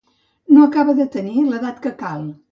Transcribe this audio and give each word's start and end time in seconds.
No 0.55 0.61
acaba 0.67 0.95
de 0.99 1.05
tenir 1.15 1.43
l'edat 1.49 1.83
que 1.85 1.93
cal. 2.01 2.25